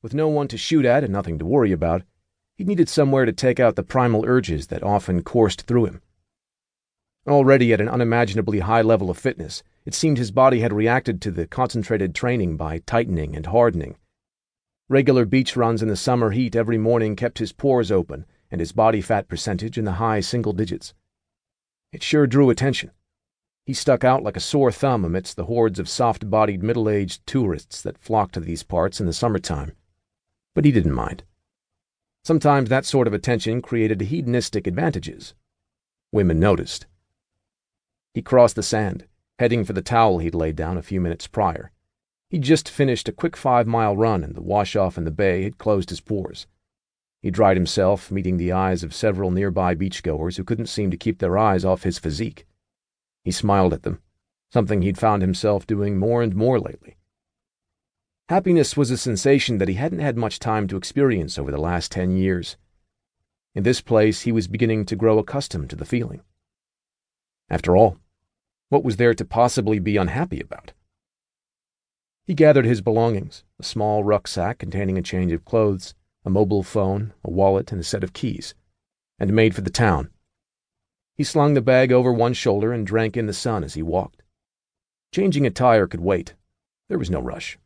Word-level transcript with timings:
With 0.00 0.14
no 0.14 0.28
one 0.28 0.46
to 0.48 0.56
shoot 0.56 0.84
at 0.84 1.02
and 1.02 1.12
nothing 1.12 1.40
to 1.40 1.44
worry 1.44 1.72
about, 1.72 2.02
he 2.54 2.62
needed 2.62 2.88
somewhere 2.88 3.24
to 3.24 3.32
take 3.32 3.58
out 3.58 3.74
the 3.74 3.82
primal 3.82 4.24
urges 4.26 4.68
that 4.68 4.84
often 4.84 5.24
coursed 5.24 5.62
through 5.62 5.86
him. 5.86 6.02
Already 7.26 7.72
at 7.72 7.80
an 7.80 7.88
unimaginably 7.88 8.60
high 8.60 8.82
level 8.82 9.10
of 9.10 9.18
fitness, 9.18 9.64
it 9.84 9.94
seemed 9.94 10.16
his 10.18 10.30
body 10.30 10.60
had 10.60 10.72
reacted 10.72 11.20
to 11.22 11.32
the 11.32 11.48
concentrated 11.48 12.14
training 12.14 12.56
by 12.56 12.78
tightening 12.78 13.34
and 13.34 13.46
hardening. 13.46 13.96
Regular 14.88 15.24
beach 15.24 15.56
runs 15.56 15.82
in 15.82 15.88
the 15.88 15.96
summer 15.96 16.30
heat 16.30 16.54
every 16.54 16.78
morning 16.78 17.16
kept 17.16 17.38
his 17.38 17.52
pores 17.52 17.90
open 17.90 18.24
and 18.52 18.60
his 18.60 18.70
body 18.70 19.00
fat 19.00 19.28
percentage 19.28 19.76
in 19.76 19.84
the 19.84 19.92
high 19.92 20.20
single 20.20 20.52
digits. 20.52 20.94
It 21.92 22.04
sure 22.04 22.28
drew 22.28 22.50
attention. 22.50 22.92
He 23.66 23.74
stuck 23.74 24.04
out 24.04 24.22
like 24.22 24.36
a 24.36 24.40
sore 24.40 24.70
thumb 24.70 25.04
amidst 25.04 25.36
the 25.36 25.46
hordes 25.46 25.80
of 25.80 25.88
soft 25.88 26.30
bodied 26.30 26.62
middle 26.62 26.88
aged 26.88 27.26
tourists 27.26 27.82
that 27.82 27.98
flocked 27.98 28.34
to 28.34 28.40
these 28.40 28.62
parts 28.62 29.00
in 29.00 29.06
the 29.06 29.12
summertime. 29.12 29.72
But 30.58 30.64
he 30.64 30.72
didn't 30.72 30.92
mind. 30.92 31.22
Sometimes 32.24 32.68
that 32.68 32.84
sort 32.84 33.06
of 33.06 33.14
attention 33.14 33.62
created 33.62 34.00
hedonistic 34.00 34.66
advantages. 34.66 35.34
Women 36.10 36.40
noticed. 36.40 36.86
He 38.12 38.22
crossed 38.22 38.56
the 38.56 38.64
sand, 38.64 39.06
heading 39.38 39.62
for 39.62 39.72
the 39.72 39.82
towel 39.82 40.18
he'd 40.18 40.34
laid 40.34 40.56
down 40.56 40.76
a 40.76 40.82
few 40.82 41.00
minutes 41.00 41.28
prior. 41.28 41.70
He'd 42.28 42.42
just 42.42 42.68
finished 42.68 43.08
a 43.08 43.12
quick 43.12 43.36
five 43.36 43.68
mile 43.68 43.96
run, 43.96 44.24
and 44.24 44.34
the 44.34 44.42
wash 44.42 44.74
off 44.74 44.98
in 44.98 45.04
the 45.04 45.12
bay 45.12 45.44
had 45.44 45.58
closed 45.58 45.90
his 45.90 46.00
pores. 46.00 46.48
He 47.22 47.30
dried 47.30 47.56
himself, 47.56 48.10
meeting 48.10 48.36
the 48.36 48.50
eyes 48.50 48.82
of 48.82 48.92
several 48.92 49.30
nearby 49.30 49.76
beachgoers 49.76 50.38
who 50.38 50.44
couldn't 50.44 50.66
seem 50.66 50.90
to 50.90 50.96
keep 50.96 51.20
their 51.20 51.38
eyes 51.38 51.64
off 51.64 51.84
his 51.84 52.00
physique. 52.00 52.48
He 53.22 53.30
smiled 53.30 53.74
at 53.74 53.84
them, 53.84 54.02
something 54.52 54.82
he'd 54.82 54.98
found 54.98 55.22
himself 55.22 55.68
doing 55.68 55.96
more 55.96 56.20
and 56.20 56.34
more 56.34 56.58
lately. 56.58 56.97
Happiness 58.28 58.76
was 58.76 58.90
a 58.90 58.98
sensation 58.98 59.56
that 59.56 59.68
he 59.68 59.74
hadn't 59.74 60.00
had 60.00 60.18
much 60.18 60.38
time 60.38 60.68
to 60.68 60.76
experience 60.76 61.38
over 61.38 61.50
the 61.50 61.60
last 61.60 61.90
ten 61.90 62.16
years. 62.16 62.58
In 63.54 63.62
this 63.62 63.80
place, 63.80 64.22
he 64.22 64.32
was 64.32 64.48
beginning 64.48 64.84
to 64.86 64.96
grow 64.96 65.18
accustomed 65.18 65.70
to 65.70 65.76
the 65.76 65.86
feeling. 65.86 66.20
After 67.48 67.74
all, 67.74 67.96
what 68.68 68.84
was 68.84 68.96
there 68.96 69.14
to 69.14 69.24
possibly 69.24 69.78
be 69.78 69.96
unhappy 69.96 70.40
about? 70.40 70.72
He 72.26 72.34
gathered 72.34 72.66
his 72.66 72.82
belongings 72.82 73.44
a 73.58 73.62
small 73.62 74.04
rucksack 74.04 74.58
containing 74.58 74.98
a 74.98 75.02
change 75.02 75.32
of 75.32 75.46
clothes, 75.46 75.94
a 76.22 76.28
mobile 76.28 76.62
phone, 76.62 77.14
a 77.24 77.30
wallet, 77.30 77.72
and 77.72 77.80
a 77.80 77.84
set 77.84 78.04
of 78.04 78.12
keys 78.12 78.54
and 79.18 79.32
made 79.32 79.54
for 79.54 79.62
the 79.62 79.70
town. 79.70 80.10
He 81.16 81.24
slung 81.24 81.54
the 81.54 81.62
bag 81.62 81.90
over 81.92 82.12
one 82.12 82.34
shoulder 82.34 82.72
and 82.72 82.86
drank 82.86 83.16
in 83.16 83.26
the 83.26 83.32
sun 83.32 83.64
as 83.64 83.72
he 83.74 83.82
walked. 83.82 84.22
Changing 85.14 85.46
attire 85.46 85.86
could 85.86 86.00
wait. 86.00 86.34
There 86.88 86.98
was 86.98 87.10
no 87.10 87.20
rush. 87.20 87.58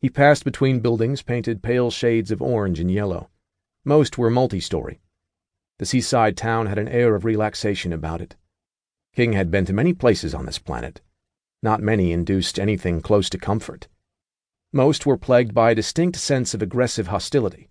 He 0.00 0.08
passed 0.08 0.44
between 0.44 0.80
buildings 0.80 1.22
painted 1.22 1.62
pale 1.62 1.90
shades 1.90 2.30
of 2.30 2.40
orange 2.40 2.78
and 2.78 2.90
yellow. 2.90 3.30
Most 3.84 4.16
were 4.16 4.30
multi 4.30 4.60
story. 4.60 5.00
The 5.78 5.86
seaside 5.86 6.36
town 6.36 6.66
had 6.66 6.78
an 6.78 6.88
air 6.88 7.14
of 7.14 7.24
relaxation 7.24 7.92
about 7.92 8.20
it. 8.20 8.36
King 9.14 9.32
had 9.32 9.50
been 9.50 9.64
to 9.64 9.72
many 9.72 9.92
places 9.92 10.34
on 10.34 10.46
this 10.46 10.58
planet. 10.58 11.00
Not 11.62 11.82
many 11.82 12.12
induced 12.12 12.60
anything 12.60 13.00
close 13.00 13.28
to 13.30 13.38
comfort. 13.38 13.88
Most 14.72 15.06
were 15.06 15.16
plagued 15.16 15.54
by 15.54 15.72
a 15.72 15.74
distinct 15.74 16.16
sense 16.18 16.54
of 16.54 16.62
aggressive 16.62 17.08
hostility. 17.08 17.68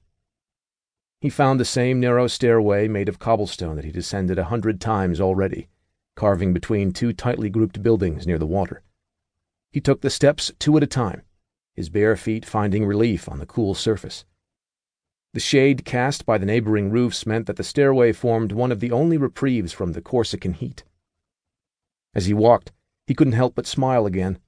He 1.22 1.30
found 1.30 1.60
the 1.60 1.66
same 1.66 2.00
narrow 2.00 2.28
stairway 2.28 2.88
made 2.88 3.08
of 3.08 3.20
cobblestone 3.20 3.76
that 3.78 3.86
he 3.86 3.92
descended 3.92 4.38
a 4.38 4.46
hundred 4.46 4.82
times 4.82 5.22
already, 5.22 5.70
carving 6.16 6.54
between 6.54 6.92
two 6.92 7.14
tightly 7.14 7.50
grouped 7.50 7.82
buildings 7.82 8.28
near 8.28 8.38
the 8.38 8.46
water. 8.46 8.84
He 9.72 9.80
took 9.80 10.02
the 10.02 10.10
steps 10.10 10.52
two 10.60 10.76
at 10.76 10.84
a 10.84 10.88
time, 10.88 11.22
his 11.78 11.90
bare 11.90 12.18
feet 12.18 12.44
finding 12.44 12.86
relief 12.86 13.30
on 13.30 13.38
the 13.38 13.46
cool 13.46 13.76
surface. 13.76 14.26
The 15.34 15.40
shade 15.40 15.86
cast 15.86 16.26
by 16.26 16.40
the 16.40 16.46
neighboring 16.48 16.90
roofs 16.90 17.28
meant 17.28 17.46
that 17.46 17.58
the 17.58 17.64
stairway 17.64 18.12
formed 18.12 18.52
one 18.52 18.72
of 18.72 18.80
the 18.80 18.92
only 18.92 19.18
reprieves 19.18 19.72
from 19.72 19.94
the 19.94 20.02
Corsican 20.02 20.54
heat. 20.54 20.84
As 22.16 22.26
he 22.26 22.34
walked, 22.34 22.72
he 23.06 23.14
couldn't 23.14 23.34
help 23.34 23.54
but 23.54 23.68
smile 23.68 24.08
again. 24.08 24.40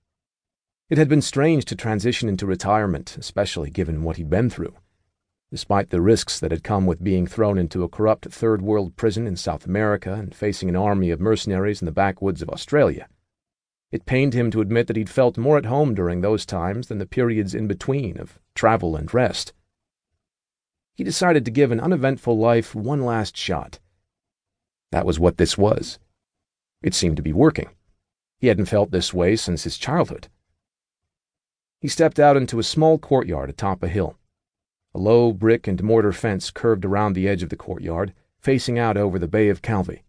It 0.90 0.98
had 0.98 1.08
been 1.08 1.22
strange 1.22 1.66
to 1.66 1.76
transition 1.76 2.28
into 2.28 2.48
retirement, 2.48 3.16
especially 3.20 3.70
given 3.70 4.02
what 4.02 4.18
he'd 4.18 4.32
been 4.32 4.50
through. 4.50 4.76
Despite 5.52 5.92
the 5.92 6.02
risks 6.02 6.40
that 6.40 6.52
had 6.52 6.64
come 6.64 6.88
with 6.88 7.04
being 7.04 7.28
thrown 7.28 7.60
into 7.60 7.84
a 7.84 7.90
corrupt 7.90 8.26
third 8.26 8.64
world 8.64 8.96
prison 8.96 9.28
in 9.28 9.36
South 9.36 9.68
America 9.68 10.14
and 10.14 10.34
facing 10.34 10.70
an 10.70 10.76
army 10.76 11.12
of 11.12 11.22
mercenaries 11.22 11.82
in 11.82 11.86
the 11.86 11.92
backwoods 11.92 12.42
of 12.42 12.50
Australia, 12.50 13.08
it 13.92 14.06
pained 14.06 14.34
him 14.34 14.52
to 14.52 14.62
admit 14.62 14.88
that 14.88 14.96
he'd 14.96 15.10
felt 15.10 15.38
more 15.38 15.58
at 15.58 15.66
home 15.66 15.96
during 15.96 16.22
those 16.22 16.46
times 16.46 16.88
than 16.88 17.00
the 17.00 17.06
periods 17.06 17.56
in 17.56 17.68
between 17.68 18.18
of 18.18 18.40
travel 18.54 18.96
and 18.96 19.14
rest. 19.14 19.54
He 20.94 21.04
decided 21.04 21.46
to 21.46 21.52
give 21.52 21.72
an 21.72 21.80
uneventful 21.80 22.38
life 22.38 22.76
one 22.76 23.02
last 23.02 23.36
shot. 23.36 23.80
That 24.92 25.06
was 25.06 25.20
what 25.20 25.38
this 25.38 25.58
was. 25.58 25.98
It 26.82 26.94
seemed 26.94 27.16
to 27.18 27.24
be 27.24 27.34
working. 27.34 27.70
He 28.38 28.48
hadn't 28.48 28.66
felt 28.66 28.92
this 28.92 29.14
way 29.14 29.36
since 29.36 29.64
his 29.64 29.78
childhood. 29.78 30.28
He 31.82 31.88
stepped 31.88 32.20
out 32.20 32.38
into 32.38 32.60
a 32.60 32.64
small 32.64 32.98
courtyard 32.98 33.50
atop 33.50 33.82
a 33.82 33.88
hill. 33.88 34.18
A 34.94 35.00
low 35.00 35.32
brick 35.32 35.68
and 35.68 35.82
mortar 35.82 36.12
fence 36.12 36.52
curved 36.52 36.84
around 36.84 37.14
the 37.14 37.28
edge 37.28 37.44
of 37.44 37.50
the 37.50 37.56
courtyard, 37.56 38.14
facing 38.40 38.78
out 38.78 38.98
over 38.98 39.18
the 39.18 39.28
Bay 39.28 39.50
of 39.50 39.62
Calvi. 39.62 40.04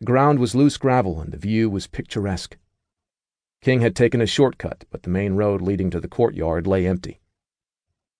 The 0.00 0.06
ground 0.06 0.38
was 0.38 0.54
loose 0.54 0.76
gravel 0.76 1.20
and 1.20 1.32
the 1.32 1.38
view 1.38 1.68
was 1.70 1.86
picturesque. 1.86 2.56
King 3.64 3.80
had 3.80 3.96
taken 3.96 4.20
a 4.20 4.26
shortcut, 4.26 4.84
but 4.90 5.04
the 5.04 5.08
main 5.08 5.36
road 5.36 5.62
leading 5.62 5.88
to 5.88 5.98
the 5.98 6.06
courtyard 6.06 6.66
lay 6.66 6.86
empty. 6.86 7.22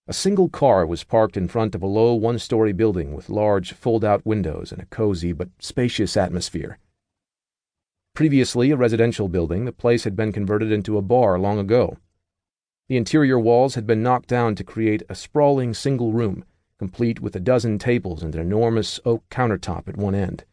A 0.07 0.15
single 0.15 0.49
car 0.49 0.87
was 0.87 1.05
parked 1.05 1.37
in 1.37 1.49
front 1.49 1.75
of 1.75 1.83
a 1.83 1.87
low 1.87 2.15
one 2.15 2.39
story 2.39 2.73
building 2.73 3.13
with 3.13 3.29
large 3.29 3.75
fold 3.75 4.07
out 4.07 4.25
windows 4.25 4.73
and 4.73 4.81
a 4.81 4.87
cozy 4.87 5.35
but 5.35 5.51
spacious 5.59 6.17
atmosphere. 6.17 6.79
Previously 8.15 8.71
a 8.71 8.77
residential 8.77 9.29
building, 9.29 9.67
the 9.67 9.73
place 9.73 10.05
had 10.05 10.17
been 10.17 10.33
converted 10.33 10.73
into 10.73 10.97
a 10.97 11.03
bar 11.03 11.39
long 11.39 11.59
ago. 11.59 11.99
The 12.89 12.97
interior 12.97 13.39
walls 13.39 13.75
had 13.75 13.87
been 13.87 14.03
knocked 14.03 14.31
down 14.31 14.55
to 14.55 14.65
create 14.65 15.03
a 15.11 15.15
sprawling 15.15 15.75
single 15.75 16.15
room, 16.15 16.47
complete 16.79 17.21
with 17.21 17.37
a 17.37 17.41
dozen 17.41 17.79
tables 17.79 18.23
and 18.23 18.35
an 18.35 18.41
enormous 18.41 18.99
oak 19.05 19.29
countertop 19.29 19.89
at 19.89 19.99
one 19.99 20.15
end. 20.15 20.47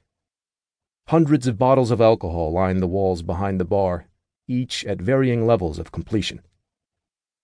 Hundreds 1.07 1.47
of 1.47 1.57
bottles 1.57 1.91
of 1.91 2.01
alcohol 2.01 2.51
lined 2.51 2.81
the 2.81 2.87
walls 2.87 3.21
behind 3.21 3.57
the 3.57 3.63
bar, 3.63 4.07
each 4.51 4.85
at 4.85 5.01
varying 5.01 5.45
levels 5.45 5.79
of 5.79 5.91
completion. 5.91 6.41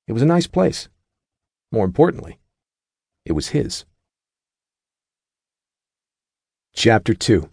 It 0.08 0.14
was 0.14 0.22
a 0.22 0.26
nice 0.26 0.48
place. 0.48 0.90
More 1.72 1.86
importantly, 1.86 2.40
it 3.26 3.34
was 3.34 3.50
his. 3.50 3.86
Chapter 6.74 7.14
2 7.14 7.50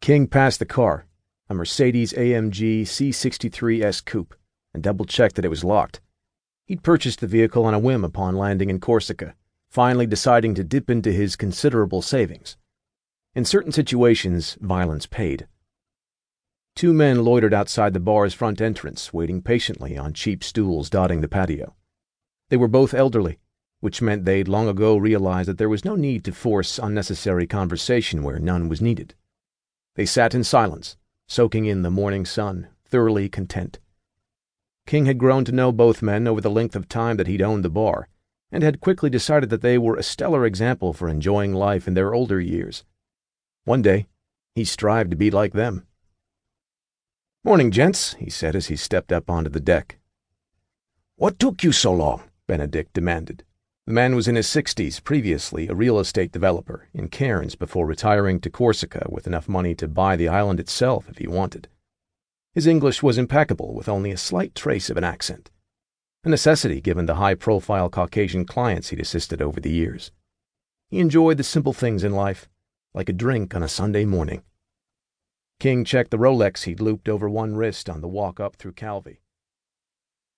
King 0.00 0.26
passed 0.26 0.58
the 0.58 0.66
car, 0.66 1.06
a 1.48 1.54
Mercedes 1.54 2.12
AMG 2.14 2.82
C63S 2.82 4.04
coupe, 4.04 4.34
and 4.72 4.82
double 4.82 5.04
checked 5.04 5.36
that 5.36 5.44
it 5.44 5.48
was 5.50 5.64
locked. 5.64 6.00
He'd 6.66 6.82
purchased 6.82 7.20
the 7.20 7.26
vehicle 7.26 7.64
on 7.64 7.74
a 7.74 7.78
whim 7.78 8.04
upon 8.04 8.36
landing 8.36 8.70
in 8.70 8.80
Corsica, 8.80 9.34
finally 9.68 10.06
deciding 10.06 10.54
to 10.54 10.64
dip 10.64 10.88
into 10.88 11.12
his 11.12 11.36
considerable 11.36 12.02
savings. 12.02 12.56
In 13.34 13.44
certain 13.44 13.72
situations, 13.72 14.56
violence 14.60 15.06
paid. 15.06 15.46
Two 16.80 16.94
men 16.94 17.22
loitered 17.22 17.52
outside 17.52 17.92
the 17.92 18.00
bar's 18.00 18.32
front 18.32 18.58
entrance, 18.58 19.12
waiting 19.12 19.42
patiently 19.42 19.98
on 19.98 20.14
cheap 20.14 20.42
stools 20.42 20.88
dotting 20.88 21.20
the 21.20 21.28
patio. 21.28 21.74
They 22.48 22.56
were 22.56 22.68
both 22.68 22.94
elderly, 22.94 23.38
which 23.80 24.00
meant 24.00 24.24
they'd 24.24 24.48
long 24.48 24.66
ago 24.66 24.96
realized 24.96 25.50
that 25.50 25.58
there 25.58 25.68
was 25.68 25.84
no 25.84 25.94
need 25.94 26.24
to 26.24 26.32
force 26.32 26.78
unnecessary 26.78 27.46
conversation 27.46 28.22
where 28.22 28.38
none 28.38 28.66
was 28.66 28.80
needed. 28.80 29.14
They 29.94 30.06
sat 30.06 30.34
in 30.34 30.42
silence, 30.42 30.96
soaking 31.28 31.66
in 31.66 31.82
the 31.82 31.90
morning 31.90 32.24
sun, 32.24 32.68
thoroughly 32.86 33.28
content. 33.28 33.78
King 34.86 35.04
had 35.04 35.18
grown 35.18 35.44
to 35.44 35.52
know 35.52 35.72
both 35.72 36.00
men 36.00 36.26
over 36.26 36.40
the 36.40 36.48
length 36.48 36.74
of 36.74 36.88
time 36.88 37.18
that 37.18 37.26
he'd 37.26 37.42
owned 37.42 37.62
the 37.62 37.68
bar, 37.68 38.08
and 38.50 38.62
had 38.62 38.80
quickly 38.80 39.10
decided 39.10 39.50
that 39.50 39.60
they 39.60 39.76
were 39.76 39.96
a 39.96 40.02
stellar 40.02 40.46
example 40.46 40.94
for 40.94 41.10
enjoying 41.10 41.52
life 41.52 41.86
in 41.86 41.92
their 41.92 42.14
older 42.14 42.40
years. 42.40 42.84
One 43.64 43.82
day, 43.82 44.06
he 44.54 44.64
strived 44.64 45.10
to 45.10 45.16
be 45.18 45.30
like 45.30 45.52
them. 45.52 45.86
Morning, 47.42 47.70
gents, 47.70 48.12
he 48.14 48.28
said 48.28 48.54
as 48.54 48.66
he 48.66 48.76
stepped 48.76 49.10
up 49.10 49.30
onto 49.30 49.48
the 49.48 49.60
deck. 49.60 49.98
What 51.16 51.38
took 51.38 51.64
you 51.64 51.72
so 51.72 51.90
long? 51.90 52.24
Benedict 52.46 52.92
demanded. 52.92 53.44
The 53.86 53.94
man 53.94 54.14
was 54.14 54.28
in 54.28 54.34
his 54.34 54.46
sixties, 54.46 55.00
previously 55.00 55.66
a 55.66 55.74
real 55.74 55.98
estate 55.98 56.32
developer 56.32 56.88
in 56.92 57.08
Cairns 57.08 57.54
before 57.54 57.86
retiring 57.86 58.40
to 58.40 58.50
Corsica 58.50 59.06
with 59.08 59.26
enough 59.26 59.48
money 59.48 59.74
to 59.76 59.88
buy 59.88 60.16
the 60.16 60.28
island 60.28 60.60
itself 60.60 61.08
if 61.08 61.16
he 61.16 61.26
wanted. 61.26 61.66
His 62.52 62.66
English 62.66 63.02
was 63.02 63.16
impeccable 63.16 63.72
with 63.72 63.88
only 63.88 64.10
a 64.10 64.18
slight 64.18 64.54
trace 64.54 64.90
of 64.90 64.98
an 64.98 65.04
accent, 65.04 65.50
a 66.22 66.28
necessity 66.28 66.82
given 66.82 67.06
the 67.06 67.14
high 67.14 67.36
profile 67.36 67.88
Caucasian 67.88 68.44
clients 68.44 68.90
he'd 68.90 69.00
assisted 69.00 69.40
over 69.40 69.60
the 69.60 69.72
years. 69.72 70.12
He 70.90 70.98
enjoyed 70.98 71.38
the 71.38 71.42
simple 71.42 71.72
things 71.72 72.04
in 72.04 72.12
life, 72.12 72.50
like 72.92 73.08
a 73.08 73.14
drink 73.14 73.54
on 73.54 73.62
a 73.62 73.68
Sunday 73.68 74.04
morning. 74.04 74.42
King 75.60 75.84
checked 75.84 76.10
the 76.10 76.16
Rolex 76.16 76.64
he'd 76.64 76.80
looped 76.80 77.06
over 77.06 77.28
one 77.28 77.54
wrist 77.54 77.90
on 77.90 78.00
the 78.00 78.08
walk 78.08 78.40
up 78.40 78.56
through 78.56 78.72
Calvi. 78.72 79.20